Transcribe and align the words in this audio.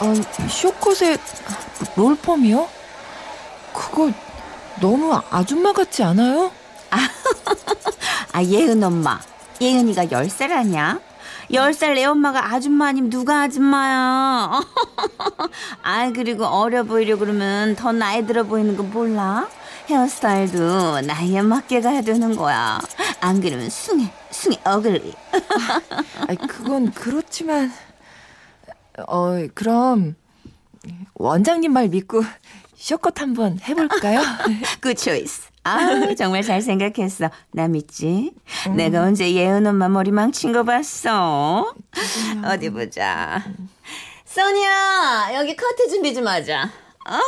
아, 0.00 0.48
쇼컷의 0.48 1.18
롤펌이요? 1.96 2.68
그거 3.72 4.10
너무 4.80 5.18
아줌마 5.30 5.72
같지 5.72 6.02
않아요? 6.02 6.50
아, 6.90 6.96
아 8.32 8.42
예은 8.42 8.82
엄마. 8.82 9.20
예은이가 9.60 10.06
10살 10.06 10.50
아니야? 10.50 10.98
10살 11.50 11.94
내 11.94 12.04
엄마가 12.04 12.52
아줌마 12.52 12.88
아니면 12.88 13.10
누가 13.10 13.42
아줌마야? 13.42 14.60
아, 15.82 16.12
그리고 16.12 16.44
어려 16.44 16.82
보이려 16.82 17.16
그러면 17.16 17.76
더 17.76 17.92
나이 17.92 18.26
들어 18.26 18.42
보이는 18.42 18.76
거 18.76 18.82
몰라? 18.82 19.46
헤어스타일도 19.88 21.02
나이에 21.02 21.42
맞게 21.42 21.80
가야 21.80 22.00
되는 22.00 22.34
거야. 22.36 22.80
안 23.20 23.40
그러면 23.40 23.68
숭해, 23.68 24.10
숭해, 24.30 24.58
ugly. 24.64 25.14
아, 26.28 26.34
그건 26.48 26.90
그렇지만, 26.92 27.70
어, 29.06 29.46
그럼, 29.54 30.14
원장님 31.14 31.72
말 31.72 31.88
믿고 31.88 32.22
short 32.76 33.04
cut 33.04 33.20
한번 33.20 33.58
해볼까요? 33.60 34.20
good 34.80 34.94
choice. 34.94 35.48
아, 35.64 36.14
정말 36.16 36.42
잘 36.42 36.60
생각했어. 36.60 37.30
나 37.52 37.68
믿지? 37.68 38.34
음. 38.66 38.76
내가 38.76 39.02
언제 39.02 39.32
예은 39.32 39.66
엄마 39.66 39.88
머리 39.88 40.10
망친 40.10 40.52
거 40.52 40.62
봤어? 40.62 41.74
음. 42.34 42.44
어디 42.44 42.68
보자. 42.70 43.42
써니야, 44.26 45.30
여기 45.34 45.56
커트 45.56 45.88
준비 45.88 46.12
좀 46.14 46.26
하자. 46.26 46.70
아, 47.06 47.20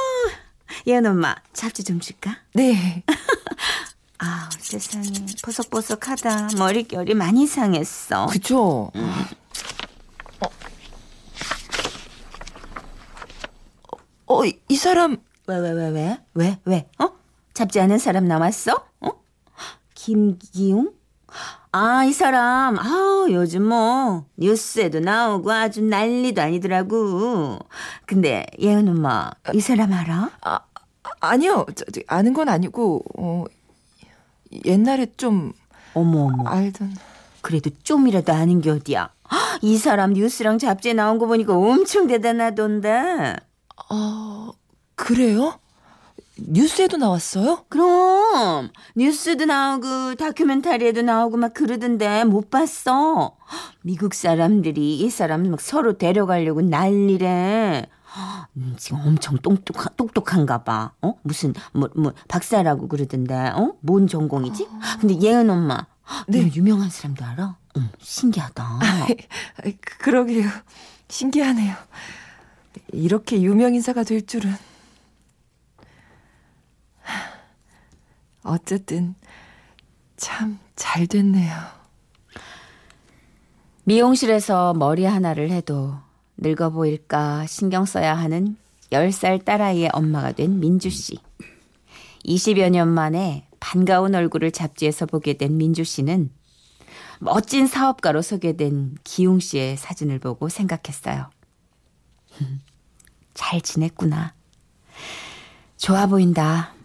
예은 0.86 1.06
엄마, 1.06 1.34
잡지 1.53 1.84
좀 1.84 2.00
줄까? 2.00 2.36
네. 2.55 3.03
아, 4.19 4.48
세상에 4.59 5.05
보석보석하다. 5.42 6.48
머릿결이 6.58 7.14
많이 7.14 7.47
상했어. 7.47 8.27
음. 8.95 9.25
어. 10.41 10.48
어, 14.27 14.45
이 14.45 14.77
사람 14.77 15.19
왜, 15.47 15.58
왜, 15.58 15.70
왜, 15.73 15.89
왜? 15.91 16.19
왜, 16.34 16.58
왜? 16.64 16.89
어? 16.98 17.11
잡지 17.55 17.78
않은 17.80 17.98
사람 17.98 18.27
나왔어? 18.27 18.84
어? 19.01 19.11
김기웅? 19.95 20.92
아, 21.73 22.05
이 22.05 22.12
사람, 22.12 22.79
아 22.79 23.27
요즘 23.31 23.65
뭐, 23.65 24.25
뉴스에도 24.37 25.01
나오고 25.01 25.53
아주 25.53 25.83
난리도 25.83 26.41
아니더라고. 26.41 27.59
근데, 28.06 28.47
예은 28.59 28.89
엄마, 28.89 29.31
이 29.53 29.61
사람 29.61 29.92
알아? 29.92 30.30
아, 30.42 30.61
아니요. 31.20 31.67
저, 31.74 31.85
저, 31.92 32.01
아는 32.07 32.33
건 32.33 32.48
아니고, 32.48 33.02
어, 33.19 33.45
옛날에 34.64 35.07
좀. 35.17 35.52
어머, 35.95 36.27
어머. 36.27 36.48
알던. 36.48 36.95
그래도 37.42 37.70
좀이라도 37.83 38.33
아는 38.33 38.61
게 38.61 38.70
어디야. 38.70 39.11
이 39.63 39.77
사람 39.77 40.13
뉴스랑 40.13 40.58
잡지에 40.58 40.92
나온 40.92 41.18
거 41.18 41.27
보니까 41.27 41.57
엄청 41.57 42.07
대단하던데. 42.07 43.36
어, 43.91 44.51
그래요? 44.95 45.58
뉴스에도 46.39 46.97
나왔어요? 46.98 47.64
그럼 47.69 48.70
뉴스도 48.95 49.47
나오고 49.47 50.17
다큐멘터리에도 50.17 51.02
나오고 51.02 51.36
막 51.36 51.55
그러던데 51.55 52.24
못 52.24 52.51
봤어. 52.51 53.36
미국 53.83 54.14
사람들이 54.14 54.98
이 54.98 55.11
사람 55.11 55.51
막 55.51 55.61
서로 55.61 55.97
데려가려고 55.97 56.61
난리래. 56.61 57.86
음, 58.57 58.74
지금 58.79 59.01
엄청 59.05 59.36
똑똑한, 59.39 59.92
똑똑한가 59.97 60.64
봐. 60.64 60.92
어? 61.02 61.14
무슨, 61.23 61.52
뭐, 61.73 61.91
뭐, 61.95 62.13
박사라고 62.29 62.89
그러던데, 62.89 63.35
어? 63.35 63.74
뭔 63.80 64.07
전공이지? 64.07 64.67
근데 65.01 65.20
예은 65.20 65.51
엄마. 65.51 65.86
네. 66.27 66.51
유명한 66.55 66.89
사람도 66.89 67.24
알아? 67.24 67.57
음, 67.77 67.89
신기하다. 68.01 68.64
아, 68.64 69.07
그러게요. 69.98 70.48
신기하네요. 71.08 71.74
이렇게 72.92 73.42
유명 73.42 73.74
인사가 73.74 74.03
될 74.03 74.24
줄은. 74.24 74.55
어쨌든 78.46 79.14
참 80.17 80.67
잘 80.77 81.07
됐네요. 81.07 81.52
미용실에서 83.84 84.74
머리 84.74 85.05
하나를 85.05 85.51
해도 85.51 85.95
늙어 86.36 86.70
보일까 86.70 87.46
신경 87.46 87.86
써야 87.86 88.14
하는 88.14 88.56
10살 88.92 89.45
딸아이의 89.45 89.90
엄마가 89.92 90.33
된 90.33 90.61
민주 90.61 90.90
씨. 90.90 91.18
20여 92.24 92.70
년 92.70 92.89
만에 92.89 93.48
반가운 93.58 94.14
얼굴을 94.14 94.52
잡지에서 94.52 95.06
보게 95.06 95.33
된 95.35 95.56
민주 95.56 95.83
씨는 95.83 96.30
멋진 97.18 97.67
사업가로 97.67 98.20
소개된 98.20 98.96
기웅 99.02 99.40
씨의 99.40 99.79
사진을 99.79 100.18
보고 100.18 100.48
생각했어요. 100.48 101.30
잘 103.33 103.61
지냈구나. 103.61 104.35
좋아 105.79 106.06
보인다. 106.06 106.76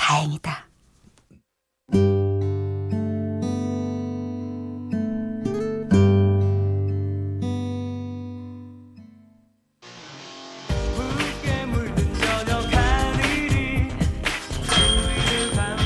다행이다. 0.00 0.66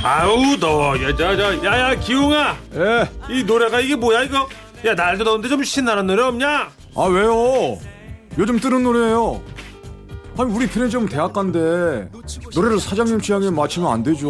아우 0.05 0.57
더워 0.61 1.03
야자자 1.03 1.65
야야 1.65 1.95
기웅아. 1.97 2.57
예. 2.75 3.09
이 3.31 3.43
노래가 3.43 3.81
이게 3.81 3.97
뭐야 3.97 4.23
이거? 4.23 4.49
야 4.87 4.95
날도 4.95 5.25
더운데 5.25 5.49
좀 5.49 5.65
신나는 5.65 6.07
노래 6.07 6.23
없냐? 6.23 6.71
아 6.95 7.03
왜요? 7.05 7.79
요즘 8.39 8.61
뜨는 8.61 8.83
노래예요 8.83 9.43
아니 10.37 10.53
우리 10.53 10.67
편의점 10.67 11.07
대학가인데 11.07 12.11
노래를 12.55 12.81
사장님 12.81 13.21
취향에 13.21 13.51
맞추면 13.51 13.93
안 13.93 14.03
되죠. 14.03 14.29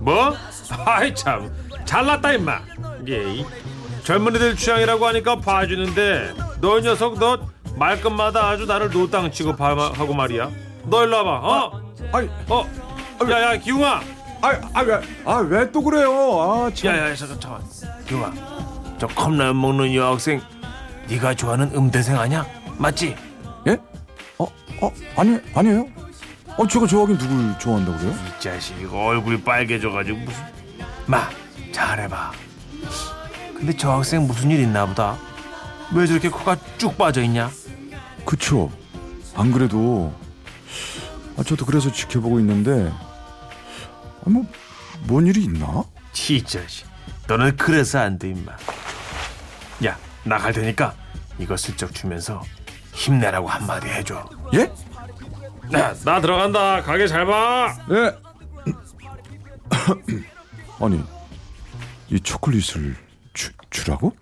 뭐? 0.00 0.34
아이 0.86 1.14
참 1.14 1.50
잘났다 1.84 2.32
임마. 2.32 2.60
예. 3.08 3.44
젊은이들 4.04 4.56
취향이라고 4.56 5.06
하니까 5.06 5.36
봐주는데 5.36 6.34
너 6.60 6.80
녀석 6.80 7.18
너 7.18 7.38
말끝마다 7.76 8.48
아주 8.48 8.64
나를 8.64 8.90
노땅 8.90 9.30
취급하고 9.32 10.14
말이야. 10.14 10.50
너 10.84 11.04
일로 11.04 11.16
와봐. 11.18 11.30
어? 11.46 11.82
아, 12.12 12.16
아이 12.16 12.28
어. 12.48 12.66
야야 13.30 13.56
기웅아. 13.58 14.00
아아왜아왜 14.42 15.72
또 15.72 15.82
그래요? 15.82 16.10
아 16.40 16.70
참. 16.74 16.94
야야 16.94 17.14
잠깐 17.14 17.40
잠깐. 17.40 17.62
기웅아. 18.06 18.32
저 18.98 19.06
컵라면 19.08 19.60
먹는 19.60 19.94
여학생 19.94 20.40
네가 21.08 21.34
좋아하는 21.34 21.70
음대생 21.74 22.18
아니야? 22.18 22.46
맞지? 22.78 23.16
예? 23.66 23.76
어, 24.84 24.86
어, 24.86 24.92
아니, 25.16 25.38
아니에요. 25.54 25.86
어, 26.56 26.66
제가 26.68 26.86
좋아하긴 26.86 27.18
누굴 27.18 27.58
좋아한다고 27.58 27.98
그래요? 27.98 28.12
이 28.12 28.40
자식 28.40 28.78
이거 28.80 29.06
얼굴이 29.06 29.40
빨개져가지고 29.42 30.18
무슨 30.18 30.44
마 31.06 31.28
잘해봐 31.72 32.30
근데 33.56 33.76
저 33.76 33.90
학생 33.92 34.26
무슨 34.28 34.50
일 34.52 34.60
있나 34.60 34.86
보다 34.86 35.18
왜 35.92 36.06
저렇게 36.06 36.28
코가 36.28 36.56
쭉 36.78 36.96
빠져있냐 36.96 37.50
그쵸 38.24 38.70
안 39.34 39.50
그래도 39.50 40.14
아, 41.36 41.42
저도 41.42 41.66
그래서 41.66 41.90
지켜보고 41.90 42.38
있는데 42.38 42.92
아, 44.24 44.30
뭐, 44.30 44.44
뭔 45.08 45.26
일이 45.26 45.42
있나? 45.42 45.82
이 46.30 46.42
자식 46.44 46.86
너는 47.26 47.56
그래서 47.56 47.98
안 47.98 48.16
돼 48.16 48.28
임마 48.28 48.52
야 49.86 49.98
나갈 50.22 50.52
테니까 50.52 50.94
이거 51.40 51.56
슬쩍 51.56 51.92
주면서 51.92 52.42
힘내라고 52.94 53.48
한마디 53.48 53.88
해줘. 53.88 54.24
예? 54.54 54.72
나, 55.70 55.94
나 56.04 56.20
들어간다. 56.20 56.82
가게 56.82 57.06
잘 57.06 57.26
봐. 57.26 57.76
예. 57.90 58.16
아니, 60.80 61.02
이 62.08 62.20
초콜릿을 62.20 62.96
주, 63.32 63.50
주라고? 63.70 64.14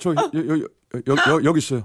저, 0.00 0.10
여, 0.10 0.14
여, 0.14 0.56
여, 0.58 1.14
여, 1.32 1.44
여기 1.44 1.58
있어요. 1.58 1.84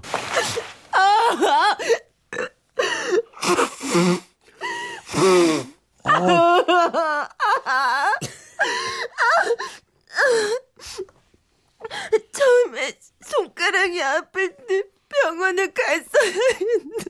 처음에 12.32 12.98
손가락이 13.26 14.02
아플 14.02 14.56
때 14.56 14.82
병원에 15.08 15.72
갔어야 15.72 16.32
했는데 16.60 17.04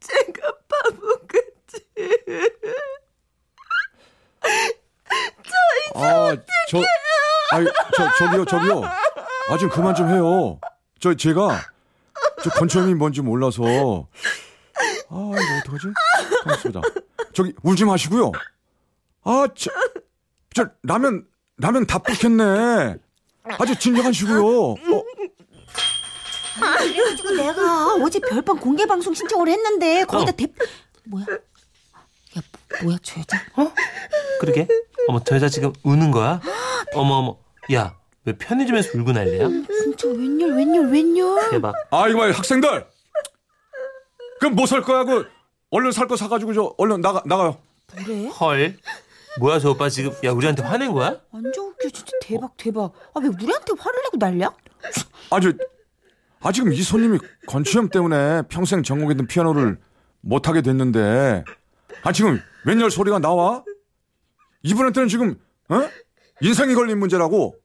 제가 0.00 0.52
바보같이 0.68 1.84
아, 5.94 6.36
저, 6.68 6.82
아니, 7.52 7.66
저, 7.96 8.12
저기요, 8.18 8.44
저기요. 8.44 8.82
아, 9.50 9.58
좀 9.58 9.68
그만 9.70 9.94
좀 9.94 10.08
해요. 10.10 10.58
저, 11.00 11.14
제가, 11.14 11.60
저 12.42 12.50
건초염이 12.50 12.94
뭔지 12.94 13.20
몰라서. 13.20 13.62
아, 13.64 15.32
이거 15.32 15.58
어떡하지? 15.60 15.86
고맙습니다. 16.42 16.80
저기, 17.32 17.52
울지 17.62 17.84
마시고요. 17.84 18.32
아, 19.24 19.46
저, 19.54 19.70
저, 20.54 20.66
라면, 20.82 21.26
라면 21.58 21.86
다 21.86 21.98
끓겠네. 21.98 22.96
아주 23.58 23.76
진정하시고요. 23.78 24.44
어, 24.72 24.76
그래가지고 26.78 27.30
내가 27.32 27.94
어제 27.96 28.18
별밤 28.20 28.58
공개 28.58 28.86
방송 28.86 29.12
신청을 29.12 29.48
했는데 29.48 30.04
거기다 30.04 30.32
대 30.32 30.46
뭐야? 31.04 31.26
야 31.28 32.42
뭐 32.82 32.92
야 32.94 32.98
저 33.02 33.20
여자? 33.20 33.36
어? 33.56 33.72
그러게. 34.40 34.66
어머, 35.08 35.20
저 35.24 35.34
여자 35.36 35.48
지금 35.48 35.72
우는 35.82 36.10
거야? 36.10 36.40
어머, 36.94 37.14
어머. 37.14 37.36
야, 37.72 37.96
왜 38.24 38.32
편의점에서 38.36 38.98
울고 38.98 39.12
난리야? 39.12 39.48
진짜 39.82 40.08
웬열 40.08 40.56
웬열 40.56 40.90
웬열? 40.90 41.50
대박. 41.50 41.74
아, 41.90 42.08
이거 42.08 42.18
봐, 42.20 42.30
학생들! 42.30 42.86
그럼 44.40 44.54
뭐 44.54 44.66
살 44.66 44.82
거야? 44.82 45.04
그, 45.04 45.26
얼른 45.70 45.92
살 45.92 46.06
거 46.06 46.16
사가지고 46.16 46.52
저, 46.52 46.74
얼른 46.78 47.00
나가, 47.00 47.22
나가요. 47.26 47.58
그래? 47.96 48.26
헐. 48.28 48.76
뭐야, 49.40 49.58
저 49.58 49.70
오빠 49.70 49.88
지금, 49.88 50.12
야, 50.24 50.30
우리한테 50.32 50.62
화낸 50.62 50.92
거야? 50.92 51.20
완전 51.32 51.66
웃겨 51.66 51.88
진짜 51.88 52.12
대박 52.22 52.56
대박. 52.56 52.92
아 53.14 53.20
왜 53.20 53.28
우리한테 53.28 53.72
화를 53.78 54.00
내고 54.04 54.16
난리야? 54.18 54.52
아, 55.30 55.40
저, 55.40 55.52
아, 56.40 56.52
지금 56.52 56.72
이 56.72 56.82
손님이 56.82 57.18
건치염 57.46 57.88
때문에 57.88 58.42
평생 58.48 58.82
전공했던 58.82 59.26
피아노를 59.26 59.78
못하게 60.20 60.62
됐는데, 60.62 61.44
아, 62.02 62.12
지금 62.12 62.40
웬열 62.66 62.90
소리가 62.90 63.18
나와? 63.18 63.64
이분한테는 64.62 65.08
지금, 65.08 65.38
어? 65.68 65.80
인생이 66.40 66.74
걸린 66.74 66.98
문제라고? 66.98 67.56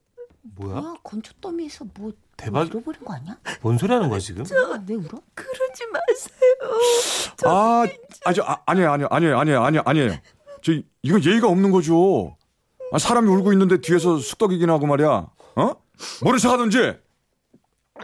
뭐야? 0.41 0.81
뭐야 0.81 0.95
건초 1.03 1.33
더미에서 1.41 1.85
뭐 1.95 2.11
대박. 2.37 2.67
잃어버린 2.67 3.03
거 3.03 3.13
아니야? 3.13 3.37
뭔 3.61 3.77
소리 3.77 3.91
하는 3.91 4.07
거야, 4.09 4.19
지금? 4.19 4.43
아, 4.43 4.81
왜 4.87 4.95
울어? 4.95 5.19
그러지 5.33 5.83
마세요. 5.91 7.45
아, 7.45 7.85
아, 8.25 8.33
저, 8.33 8.43
아, 8.43 8.61
아니에요, 8.65 8.91
아니에요, 8.91 9.07
아니에요, 9.11 9.37
아니에요, 9.39 9.61
아니에요, 9.63 9.83
아니에요. 9.85 10.17
저, 10.61 10.71
이건 11.01 11.23
예의가 11.25 11.47
없는 11.49 11.71
거죠. 11.71 12.37
아, 12.93 12.97
사람이 12.97 13.27
울고 13.29 13.51
있는데 13.53 13.81
뒤에서 13.81 14.17
쑥덕이긴 14.19 14.69
하고 14.69 14.87
말이야. 14.87 15.07
어? 15.55 15.71
모른 16.23 16.39
척 16.39 16.51
하든지, 16.53 16.97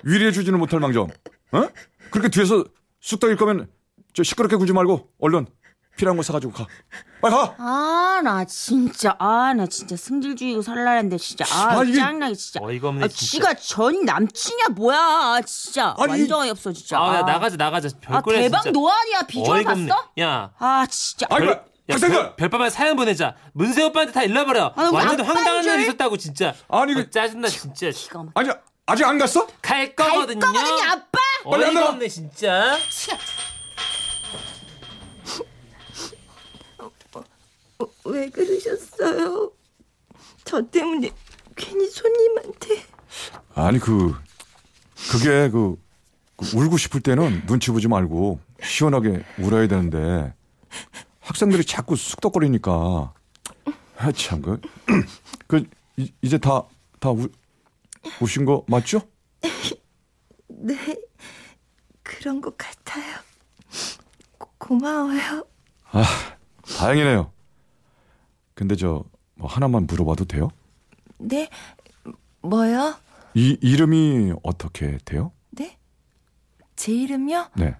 위로해주지는 0.03 0.59
못할 0.59 0.81
망정. 0.81 1.07
어? 1.53 1.69
그렇게 2.11 2.27
뒤에서 2.29 2.65
쑥덕일 2.99 3.37
거면, 3.37 3.69
저 4.13 4.23
시끄럽게 4.23 4.57
굴지 4.57 4.73
말고, 4.73 5.11
얼른 5.19 5.47
필요한 5.97 6.17
거 6.17 6.23
사가지고 6.23 6.51
가. 6.53 6.67
빨리 7.21 7.33
가! 7.33 7.55
아 7.57 8.21
나 8.23 8.43
진짜 8.45 9.15
아 9.19 9.53
나 9.53 9.65
진짜 9.67 9.95
승질주의고 9.95 10.61
살라는데 10.61 11.17
진짜 11.17 11.45
아, 11.51 11.79
아, 11.79 11.83
이게- 11.83 11.97
짱나게 11.97 12.33
진짜 12.35 12.59
어이가 12.63 12.89
없네, 12.89 13.05
아, 13.05 13.07
진짜. 13.07 13.25
지가 13.25 13.53
전 13.55 14.05
남친이야 14.05 14.67
뭐야 14.75 14.97
아, 14.97 15.41
진짜 15.45 15.95
아니, 15.97 16.11
완전 16.11 16.39
어이없어 16.41 16.71
진짜 16.73 16.97
아, 16.99 17.15
야, 17.15 17.21
나가자, 17.21 17.55
나가자. 17.57 17.89
아 18.07 18.21
별거야, 18.21 18.39
대박 18.41 18.61
진짜. 18.63 18.71
노안이야 18.71 19.21
비주얼 19.23 19.57
어이가 19.59 19.71
없네. 19.73 19.87
봤어? 19.89 20.09
야, 20.19 20.51
아 20.59 20.85
진짜 20.89 21.27
아이고, 21.29 21.51
야, 21.51 21.61
학생들! 21.89 22.17
별, 22.17 22.35
별밤에 22.35 22.69
사연 22.69 22.95
보내자. 22.95 23.35
문세 23.53 23.83
오빠한테 23.83 24.11
다 24.13 24.23
일러버려. 24.23 24.73
우리 24.75 24.83
완전 24.85 25.19
아빠인 25.21 25.25
황당한 25.25 25.63
줄? 25.63 25.73
일 25.75 25.81
있었다고, 25.81 26.17
진짜. 26.17 26.53
아니, 26.67 26.93
어, 26.93 26.95
그- 26.95 27.09
짜증나, 27.11 27.47
진짜. 27.47 27.89
기가 27.91 28.23
막 28.23 28.31
아니, 28.35 28.49
아직 28.87 29.03
안 29.05 29.17
갔어? 29.19 29.45
갈갈 29.61 30.09
거거든요. 30.09 30.39
거거든요 30.39 30.89
아빠 30.91 31.19
빨리 31.49 31.63
안 31.65 31.69
어이가. 31.77 31.89
없네, 31.89 32.07
진짜. 32.07 32.75
왜 38.05 38.29
그러셨어요? 38.29 39.51
저 40.43 40.61
때문에 40.61 41.11
괜히 41.55 41.89
손님한테 41.89 42.83
아니, 43.53 43.79
그, 43.79 44.13
그게 45.11 45.49
그, 45.49 45.77
그 46.35 46.57
울고 46.57 46.77
싶을 46.77 47.01
때는 47.01 47.45
눈치 47.45 47.71
보지 47.71 47.87
말고 47.87 48.39
시원하게 48.61 49.23
울어야 49.39 49.67
되는데 49.67 50.33
학생들이 51.21 51.65
자꾸 51.65 51.95
쑥덕거리니까 51.95 53.13
아, 53.97 54.11
참, 54.11 54.41
그, 54.41 54.59
그, 55.47 55.65
이, 55.97 56.11
이제 56.21 56.37
다, 56.37 56.63
다 56.99 57.11
우, 57.11 57.27
우신 58.21 58.45
거 58.45 58.65
맞죠? 58.67 59.01
네 60.47 60.75
그런 62.03 62.41
것 62.41 62.57
같아요. 62.57 63.15
고, 64.37 64.49
고마워요. 64.57 65.45
아, 65.91 66.03
다행이네요. 66.77 67.31
근데 68.55 68.75
저, 68.75 69.03
뭐 69.35 69.47
하나만 69.47 69.85
물어봐도 69.85 70.25
돼요? 70.25 70.49
네 71.19 71.49
뭐요? 72.41 72.95
이 73.33 73.57
이름이 73.61 74.33
어떻게 74.43 74.97
돼요? 75.05 75.31
네? 75.51 75.77
제 76.75 76.93
이름요? 76.93 77.49
네. 77.57 77.75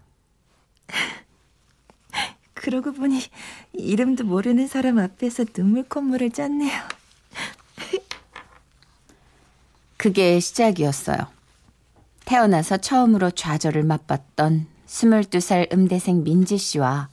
그러고 2.53 2.91
보니 2.94 3.22
이름도 3.74 4.25
모르는 4.25 4.67
사람 4.67 5.00
앞에서 5.00 5.46
눈물 5.46 5.84
콧물을 5.84 6.32
짰네요. 6.32 6.72
그게 9.98 10.39
시작이었어요. 10.39 11.17
태어나서 12.25 12.77
처음으로 12.77 13.32
좌절을 13.32 13.84
맛봤던 13.84 14.67
22살 14.88 15.72
음대생 15.74 16.24
민지 16.24 16.58
씨와 16.58 17.10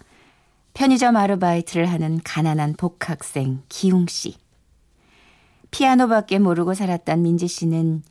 편의점 0.75 1.17
아르바이트를 1.17 1.87
하는 1.87 2.21
가난한 2.25 2.75
복학생 2.75 3.63
기웅 3.69 4.07
씨. 4.07 4.37
피아노밖에 5.71 6.39
모르고 6.39 6.75
살았던 6.75 7.23
민지 7.23 7.49
씨는 7.49 8.03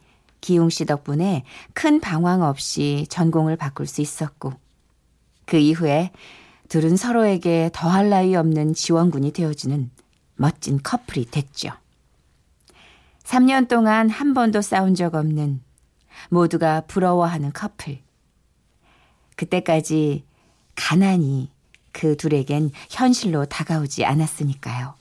기웅 0.42 0.70
씨 0.70 0.86
덕분에 0.86 1.44
큰 1.74 2.00
방황 2.00 2.42
없이 2.42 3.06
전공을 3.10 3.56
바꿀 3.56 3.86
수 3.88 4.02
있었고 4.02 4.54
그 5.46 5.58
이후에 5.58 6.12
둘은 6.70 6.98
서로에게 6.98 7.70
더할 7.74 8.10
나위 8.10 8.36
없는 8.36 8.74
지원군이 8.74 9.34
되어주는 9.34 9.92
멋진 10.36 10.80
커플이 10.82 11.26
됐죠. 11.26 11.72
3년 13.24 13.68
동안 13.68 14.10
한 14.10 14.34
번도 14.34 14.62
싸운 14.62 14.96
적 14.96 15.14
없는 15.14 15.62
모두가 16.30 16.82
부러워하는 16.88 17.54
커플. 17.54 18.00
그때까지 19.36 20.24
가난이 20.76 21.51
그 21.92 22.18
둘에겐 22.18 22.72
현실로 22.90 23.46
다가오지 23.46 24.06
않았으니까요. 24.06 24.96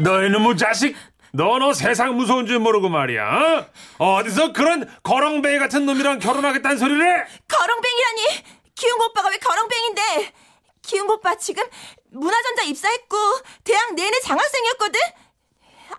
너 0.00 0.22
이놈의 0.24 0.56
자식! 0.56 0.96
너너 1.32 1.74
세상 1.74 2.16
무서운 2.16 2.46
줄 2.46 2.58
모르고 2.58 2.88
말이야. 2.88 3.66
어? 3.98 4.16
어디서 4.18 4.52
그런 4.52 4.88
거렁뱅이 5.02 5.58
같은 5.58 5.84
놈이랑 5.86 6.20
결혼하겠다는 6.20 6.78
소리를 6.78 7.02
해? 7.02 7.24
거렁뱅이라니! 7.48 8.44
기웅 8.74 9.00
오빠가 9.00 9.28
왜 9.28 9.36
거렁뱅인데? 9.38 10.32
기웅 10.82 10.96
오빠 11.10 11.34
지금 11.36 11.64
문화전자 12.10 12.62
입사했고 12.62 13.16
대학 13.64 13.94
내내 13.94 14.20
장학생이었거든? 14.20 15.00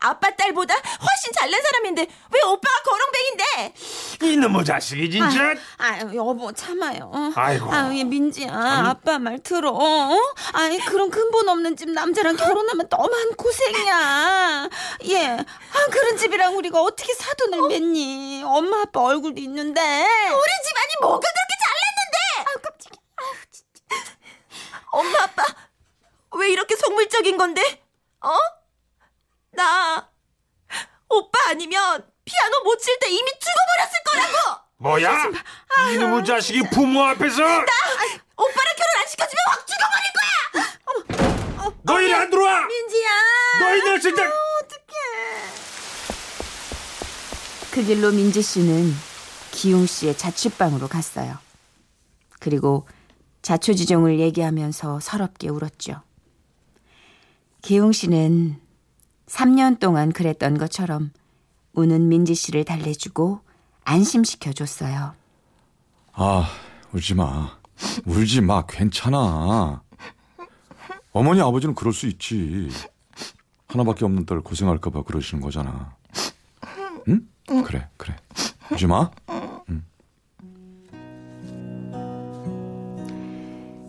아빠 0.02 0.30
딸보다 0.36 0.76
훨씬 0.76 1.34
잘난 1.34 1.60
사람인데 1.62 2.02
왜 2.32 2.42
오빠가 2.44 2.76
거렁뱅인데? 2.84 3.74
이놈의 4.22 4.64
자식이 4.64 5.10
진짜. 5.10 5.56
아유 5.78 6.12
여보 6.16 6.54
참아요. 6.54 7.10
어? 7.12 7.32
아이고. 7.36 7.74
아유 7.74 7.98
얘 7.98 8.04
민지야 8.04 8.50
아빠 8.54 9.18
말 9.18 9.40
들어. 9.40 9.72
어? 9.72 10.16
아이 10.54 10.78
그런 10.80 11.10
근본 11.10 11.50
없는 11.50 11.76
집 11.76 11.90
남자랑 11.90 12.38
결혼하면 12.38 12.88
너무한 12.90 13.34
고생이야. 13.36 14.70
예. 15.06 15.28
아 15.38 15.86
그런 15.92 16.16
집이랑 16.18 16.56
우리가 16.56 16.80
어떻게 16.82 17.12
사돈을 17.14 17.68
맺니? 17.68 18.44
엄마 18.46 18.82
아빠 18.82 19.02
얼굴도 19.02 19.42
있는데. 19.42 19.82
우리 19.82 20.52
집안이 20.68 20.92
뭐가 21.02 21.20
그렇게 21.20 21.54
잘났는데? 21.66 22.18
아유 22.38 22.56
깜짝이야. 22.62 23.02
아유 23.18 23.36
진짜. 23.52 24.20
엄마 24.92 25.24
아빠 25.24 25.44
왜 26.38 26.50
이렇게 26.50 26.76
속물적인 26.76 27.38
건데? 27.38 27.84
어? 28.22 28.30
나 29.52 30.10
오빠 31.10 31.40
아니면 31.50 32.06
피아노 32.26 32.64
못 32.64 32.78
칠 32.80 32.98
때 33.00 33.10
이미 33.10 33.32
죽어버렸을 33.40 34.04
거라고. 34.06 34.62
뭐야? 34.78 35.32
이놈의 35.94 36.24
자식이 36.26 36.62
부모 36.72 37.04
앞에서 37.04 37.42
오빠랑 37.44 38.76
결혼 38.78 38.98
안 38.98 39.08
시켜주면 39.08 39.44
확 39.48 39.68
죽어버릴 39.68 40.14
거야. 40.16 41.74
너 41.84 42.02
이리 42.02 42.14
안 42.14 42.30
들어와. 42.30 42.66
민지야. 42.66 43.10
너희 43.60 43.82
들 43.82 44.00
진짜. 44.00 44.24
그 47.72 47.84
길로 47.84 48.12
민지 48.12 48.42
씨는 48.42 48.94
기용 49.52 49.86
씨의 49.86 50.18
자취방으로 50.18 50.88
갔어요. 50.88 51.38
그리고 52.40 52.88
자초지종을 53.50 54.20
얘기하면서 54.20 55.00
서럽게 55.00 55.50
울었죠. 55.50 56.04
기용 57.64 57.92
씨는 57.92 58.62
3년 59.26 59.80
동안 59.80 60.12
그랬던 60.12 60.60
것처럼 60.60 61.12
우는 61.74 62.10
민지 62.10 62.36
씨를 62.36 62.64
달래주고 62.64 63.40
안심시켜 63.86 64.54
줬어요. 64.54 65.16
아, 66.14 66.48
울지 66.94 67.16
마. 67.16 67.58
울지 68.06 68.42
마. 68.42 68.68
괜찮아. 68.68 69.82
어머니, 71.12 71.42
아버지는 71.42 71.74
그럴 71.74 71.92
수 71.92 72.06
있지. 72.06 72.70
하나밖에 73.68 74.06
없는 74.06 74.28
딸 74.28 74.42
고생할까봐 74.42 75.02
그러시는 75.02 75.42
거잖아. 75.42 75.96
응? 77.08 77.28
그래, 77.66 77.90
그래. 77.98 78.16
울지 78.72 78.86
마. 78.86 79.10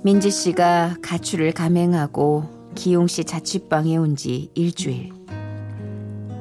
민지 0.02 0.30
씨가 0.30 0.96
가출을 1.02 1.52
감행하고 1.52 2.72
기용 2.74 3.06
씨 3.06 3.24
자취방에 3.24 3.96
온 3.96 4.16
지 4.16 4.50
일주일. 4.54 5.12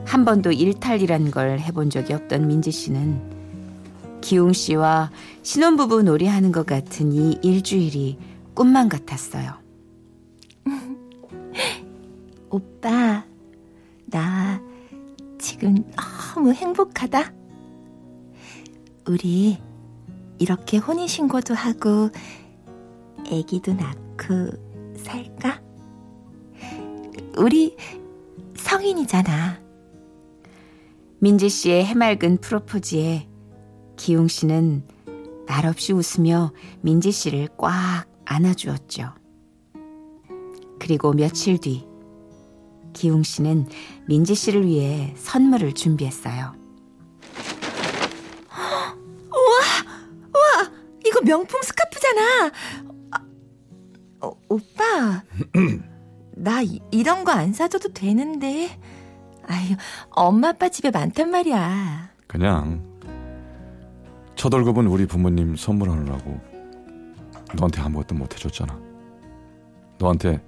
한 0.05 0.25
번도 0.25 0.51
일탈이란 0.51 1.29
걸 1.31 1.59
해본 1.59 1.89
적이 1.89 2.13
없던 2.13 2.47
민지 2.47 2.71
씨는 2.71 4.19
기용 4.21 4.53
씨와 4.53 5.11
신혼부부 5.43 6.03
놀이하는 6.03 6.51
것 6.51 6.65
같은 6.65 7.11
이 7.13 7.37
일주일이 7.43 8.17
꿈만 8.53 8.89
같았어요. 8.89 9.53
오빠, 12.49 13.23
나 14.05 14.61
지금 15.37 15.75
너무 16.33 16.53
행복하다. 16.53 17.33
우리 19.07 19.57
이렇게 20.39 20.77
혼인신고도 20.77 21.53
하고 21.53 22.09
아기도 23.31 23.73
낳고 23.73 24.97
살까? 24.97 25.61
우리 27.37 27.77
성인이잖아. 28.55 29.59
민지 31.19 31.49
씨의 31.49 31.85
해맑은 31.85 32.37
프로포즈에 32.37 33.27
기용 33.97 34.27
씨는 34.27 34.83
말없이 35.47 35.93
웃으며 35.93 36.51
민지 36.81 37.11
씨를 37.11 37.49
꽉 37.57 38.05
안아주었죠. 38.25 39.13
그리고 40.79 41.13
며칠 41.13 41.59
뒤 41.59 41.85
기용 42.93 43.21
씨는 43.23 43.67
민지 44.07 44.33
씨를 44.33 44.65
위해 44.65 45.13
선물을 45.17 45.73
준비했어요. 45.73 46.53
이거 51.05 51.21
명품 51.21 51.61
스카프잖아. 51.61 52.51
아, 54.21 54.27
어, 54.27 54.33
오빠, 54.49 55.23
나 56.35 56.61
이, 56.61 56.79
이런 56.91 57.23
거 57.23 57.31
안 57.31 57.53
사줘도 57.53 57.93
되는데. 57.93 58.69
아유, 59.47 59.75
엄마 60.11 60.49
아빠 60.49 60.69
집에 60.69 60.91
많단 60.91 61.31
말이야. 61.31 62.11
그냥 62.27 62.83
첫 64.35 64.53
월급은 64.53 64.85
우리 64.87 65.05
부모님 65.07 65.55
선물하느라고 65.55 66.39
너한테 67.55 67.81
아무것도 67.81 68.13
못 68.15 68.33
해줬잖아. 68.35 68.79
너한테 69.97 70.41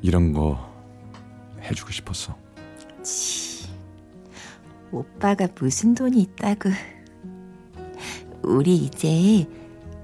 이런 0.00 0.32
거 0.32 0.58
해주고 1.62 1.90
싶었어. 1.90 2.36
오빠가 4.92 5.48
무슨 5.58 5.94
돈이 5.94 6.20
있다고. 6.22 6.70
우리 8.42 8.76
이제 8.76 9.44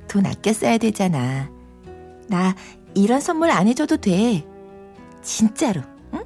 돈 0.09 0.27
아껴 0.27 0.53
써야 0.53 0.79
되잖아. 0.79 1.49
나 2.33 2.55
이런 2.95 3.21
선물 3.21 3.51
안 3.51 3.69
해줘도 3.69 3.99
돼. 3.99 4.43
진짜로, 5.21 5.83
응? 6.15 6.25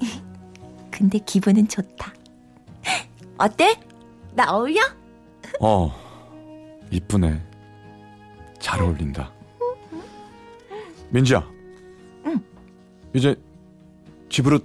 근데 0.90 1.18
기분은 1.18 1.68
좋다. 1.68 2.14
어때? 3.36 3.78
나 4.32 4.50
어울려? 4.50 4.80
어, 5.60 5.92
이쁘네. 6.90 7.38
잘 8.58 8.80
어울린다. 8.80 9.30
민지야. 11.10 11.46
응. 12.24 12.42
이제 13.14 13.36
집으로 14.30 14.58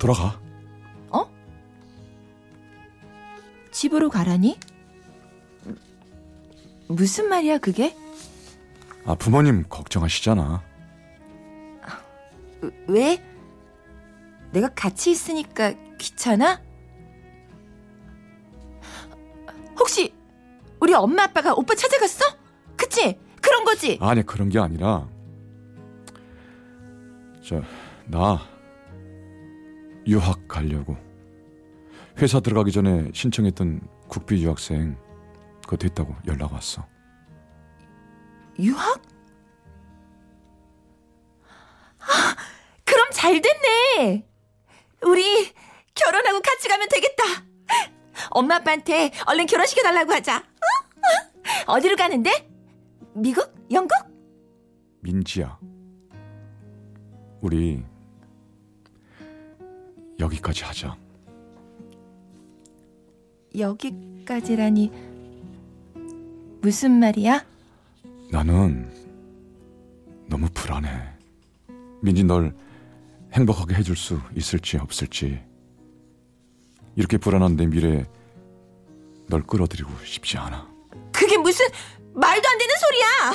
돌아가. 0.00 0.40
집으로 3.70 4.10
가라니? 4.10 4.58
무슨 6.88 7.28
말이야, 7.28 7.58
그게? 7.58 7.94
아, 9.04 9.14
부모님 9.14 9.64
걱정하시잖아. 9.68 10.62
왜? 12.88 13.22
내가 14.52 14.68
같이 14.74 15.10
있으니까 15.10 15.72
귀찮아? 15.98 16.60
혹시 19.78 20.14
우리 20.80 20.92
엄마 20.94 21.24
아빠가 21.24 21.54
오빠 21.54 21.74
찾아갔어? 21.74 22.24
그치? 22.76 23.18
그런 23.40 23.64
거지? 23.64 23.98
아니, 24.00 24.22
그런 24.24 24.48
게 24.48 24.58
아니라 24.58 25.08
저, 27.42 27.62
나 28.06 28.40
유학 30.06 30.46
가려고 30.46 30.96
회사 32.18 32.40
들어가기 32.40 32.72
전에 32.72 33.10
신청했던 33.14 33.80
국비 34.08 34.44
유학생 34.44 34.96
그거 35.62 35.76
됐다고 35.76 36.14
연락 36.26 36.52
왔어. 36.52 36.86
유학? 38.60 39.02
아, 42.00 42.36
그럼 42.84 43.08
잘 43.12 43.40
됐네. 43.40 44.26
우리 45.02 45.52
결혼하고 45.94 46.40
같이 46.40 46.68
가면 46.68 46.88
되겠다. 46.88 47.24
엄마 48.30 48.56
아빠한테 48.56 49.12
얼른 49.26 49.46
결혼시켜 49.46 49.82
달라고 49.82 50.12
하자. 50.12 50.38
어? 50.38 51.72
어디로 51.72 51.96
가는데? 51.96 52.48
미국? 53.14 53.52
영국? 53.70 53.96
민지야. 55.00 55.58
우리 57.40 57.82
여기까지 60.18 60.64
하자. 60.64 60.96
여기까지라니 63.58 64.92
무슨 66.60 67.00
말이야? 67.00 67.44
나는 68.30 68.90
너무 70.28 70.48
불안해. 70.54 70.88
민지 72.02 72.24
널 72.24 72.54
행복하게 73.32 73.74
해줄 73.76 73.96
수 73.96 74.18
있을지 74.36 74.76
없을지. 74.78 75.42
이렇게 76.96 77.18
불안한 77.18 77.56
내 77.56 77.66
미래에 77.66 78.04
널 79.28 79.42
끌어들이고 79.42 79.90
싶지 80.04 80.38
않아. 80.38 80.68
그게 81.12 81.36
무슨 81.36 81.66
말도 82.14 82.48
안 82.48 82.58
되는 82.58 82.74
소리야. 82.76 83.32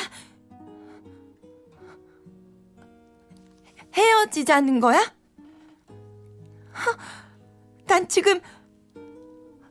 헤어지자는 3.94 4.80
거야? 4.82 5.00
하, 6.72 6.98
난 7.88 8.08
지금 8.10 8.42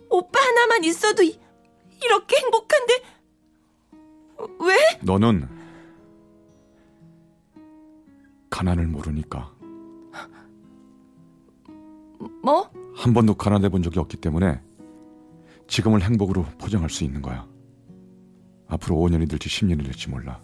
오빠 0.08 0.40
하나만 0.40 0.84
있어도 0.84 1.22
이- 1.22 1.38
이렇게 2.02 2.36
행복한데 2.36 3.02
왜? 4.60 4.76
너는 5.02 5.48
가난을 8.50 8.86
모르니까 8.86 9.52
뭐? 12.42 12.70
한 12.94 13.12
번도 13.12 13.34
가난해 13.34 13.68
본 13.68 13.82
적이 13.82 13.98
없기 14.00 14.18
때문에 14.18 14.60
지금을 15.66 16.02
행복으로 16.02 16.44
포장할 16.58 16.90
수 16.90 17.04
있는 17.04 17.22
거야. 17.22 17.46
앞으로 18.68 18.96
5년이 18.96 19.28
될지 19.28 19.48
10년이 19.48 19.82
될지 19.84 20.08
몰라. 20.10 20.40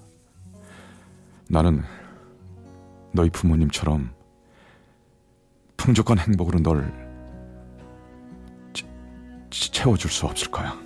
나는 1.48 1.82
너희 3.12 3.28
부모님처럼 3.30 4.10
풍족한 5.76 6.18
행복으로 6.18 6.60
널 6.60 6.90
채- 8.72 8.86
채워줄 9.50 10.10
수 10.10 10.26
없을 10.26 10.50
거야. 10.50 10.78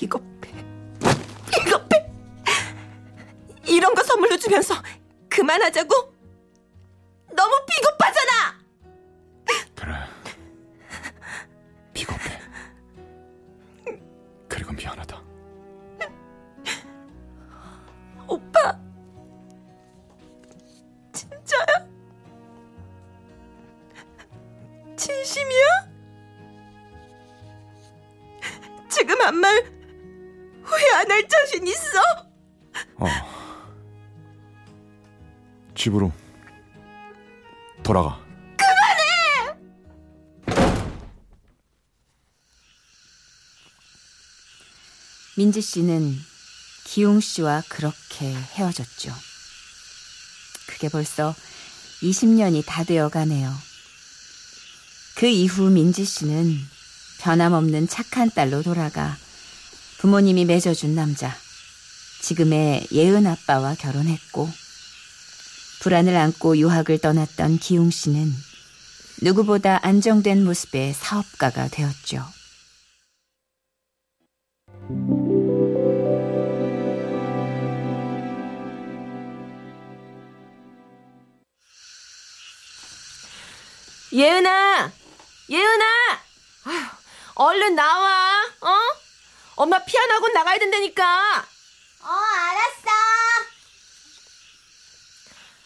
비겁해. 0.00 0.50
비겁해. 1.52 2.10
이런 3.66 3.94
거 3.94 4.02
선물로 4.02 4.38
주면서 4.38 4.74
그만하자고? 5.28 5.94
너무 7.36 7.54
비겁하잖아. 7.68 8.58
그래. 9.74 9.92
비겁해. 11.92 12.40
그리고 14.48 14.72
미안하다. 14.72 15.22
오빠. 18.26 18.80
진짜야? 21.12 21.66
진심이야? 24.96 25.90
지금 28.88 29.20
한 29.20 29.34
말 29.34 29.79
후회 30.70 30.90
안 30.94 31.10
할 31.10 31.28
자신 31.28 31.66
있어? 31.66 32.00
어. 32.96 33.06
집으로 35.74 36.12
돌아가. 37.82 38.20
민지 45.36 45.60
씨는 45.60 46.18
기용 46.84 47.20
씨와 47.20 47.62
그렇게 47.68 48.34
헤어졌죠. 48.54 49.14
그게 50.66 50.88
벌써 50.88 51.34
20년이 52.02 52.64
다 52.66 52.84
되어 52.84 53.08
가네요. 53.08 53.52
그 55.16 55.26
이후 55.26 55.70
민지 55.70 56.04
씨는 56.04 56.58
변함없는 57.20 57.88
착한 57.88 58.30
딸로 58.30 58.62
돌아가 58.62 59.16
부모님이 60.00 60.46
맺어준 60.46 60.94
남자, 60.94 61.30
지금의 62.22 62.86
예은 62.90 63.26
아빠와 63.26 63.74
결혼했고, 63.74 64.48
불안을 65.82 66.16
안고 66.16 66.56
유학을 66.56 67.00
떠났던 67.00 67.58
기용 67.58 67.90
씨는 67.90 68.32
누구보다 69.20 69.78
안정된 69.82 70.42
모습의 70.42 70.94
사업가가 70.94 71.68
되었죠. 71.68 72.24
예은아, 84.14 84.92
예은아, 85.50 85.84
아휴, 86.64 86.86
얼른 87.34 87.74
나와, 87.74 88.46
어? 88.62 88.99
엄마 89.60 89.78
피아노 89.84 90.14
학원 90.14 90.32
나가야 90.32 90.58
된다니까. 90.58 91.46
어, 92.02 92.08
알았어. 92.08 92.90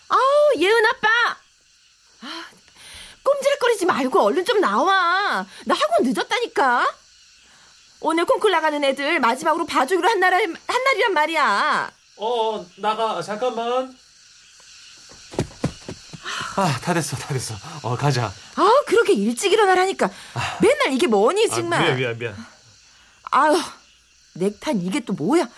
아우, 0.08 0.60
예은 0.60 0.86
아빠. 0.86 1.08
아, 2.22 2.44
꼼지락거리지 3.22 3.86
말고 3.86 4.20
얼른 4.20 4.44
좀 4.44 4.60
나와. 4.60 5.46
나 5.64 5.74
학원 5.74 6.02
늦었다니까. 6.02 6.92
오늘 8.00 8.24
콩쿨 8.24 8.50
나가는 8.50 8.82
애들 8.82 9.20
마지막으로 9.20 9.64
봐주기로 9.64 10.08
한, 10.08 10.18
날, 10.18 10.34
한 10.34 10.84
날이란 10.84 11.12
말이야. 11.14 11.92
어 12.16 12.66
나가 12.78 13.22
잠깐만. 13.22 13.96
아 16.56 16.78
다 16.82 16.94
됐어 16.94 17.16
다 17.16 17.32
됐어. 17.32 17.54
어 17.82 17.96
가자. 17.96 18.32
아, 18.56 18.82
그렇게 18.88 19.12
일찍 19.12 19.52
일어나라니까. 19.52 20.10
맨날 20.60 20.92
이게 20.92 21.06
뭐니, 21.06 21.46
아, 21.48 21.54
정말. 21.54 21.80
미안 21.94 21.96
미안 21.96 22.18
미안. 22.18 22.46
아유, 23.30 23.56
넥타이 24.34 24.78
이게 24.78 25.00
또 25.00 25.12
뭐야? 25.12 25.48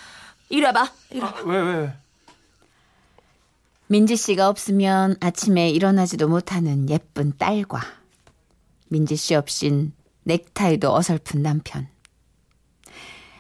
이리 0.48 0.64
와봐. 0.64 0.92
이리 1.10 1.20
와봐. 1.20 1.42
왜 1.42 1.60
왜? 1.60 1.74
왜? 1.78 1.94
민지 3.88 4.16
씨가 4.16 4.48
없으면 4.48 5.16
아침에 5.20 5.70
일어나지도 5.70 6.28
못하는 6.28 6.90
예쁜 6.90 7.36
딸과 7.36 7.80
민지 8.88 9.16
씨 9.16 9.34
없인 9.34 9.92
넥타이도 10.24 10.92
어설픈 10.92 11.42
남편. 11.42 11.88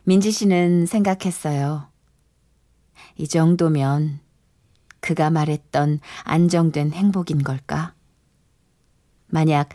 민지 0.04 0.30
씨는 0.30 0.86
생각했어요. 0.86 1.88
이 3.16 3.26
정도면 3.26 4.20
그가 5.00 5.30
말했던 5.30 6.00
안정된 6.22 6.92
행복인 6.92 7.42
걸까? 7.42 7.94
만약 9.26 9.70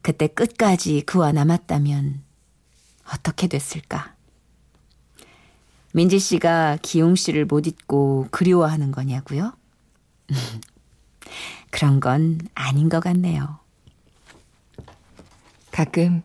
그때 0.00 0.28
끝까지 0.28 1.02
그와 1.02 1.32
남았다면 1.32 2.22
어떻게 3.12 3.48
됐을까? 3.48 4.13
민지 5.96 6.18
씨가 6.18 6.78
기용 6.82 7.14
씨를 7.14 7.44
못 7.44 7.68
잊고 7.68 8.26
그리워하는 8.32 8.90
거냐고요? 8.90 9.56
그런 11.70 12.00
건 12.00 12.40
아닌 12.52 12.88
것 12.88 12.98
같네요. 12.98 13.60
가끔 15.70 16.22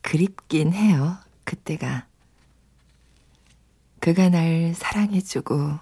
그립긴 0.00 0.72
해요. 0.72 1.18
그때가. 1.44 2.06
그가 4.00 4.30
날 4.30 4.72
사랑해주고 4.74 5.78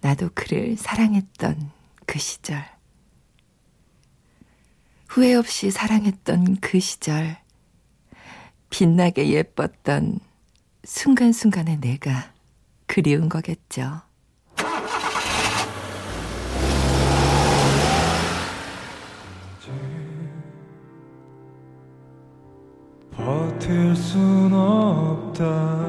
나도 0.00 0.30
그를 0.34 0.76
사랑했던 0.76 1.70
그 2.06 2.18
시절. 2.18 2.64
후회 5.06 5.34
없이 5.34 5.70
사랑했던 5.70 6.56
그 6.56 6.80
시절. 6.80 7.36
빛나게 8.70 9.28
예뻤던 9.28 10.33
순간순간의 10.84 11.80
내가 11.80 12.32
그리운 12.86 13.28
거겠죠. 13.28 14.02
버틸 23.10 23.96
순 23.96 24.52
없다 24.52 25.83